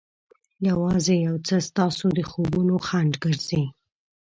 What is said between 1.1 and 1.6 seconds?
یو څه